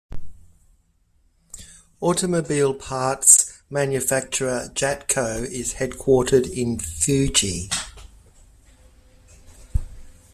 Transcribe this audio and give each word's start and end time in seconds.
Automobile 2.01 2.73
parts 2.73 3.61
manufacturer 3.69 4.71
Jatco 4.73 5.43
is 5.47 5.75
headquartered 5.75 6.49
in 6.51 6.79
Fuji. 6.79 7.69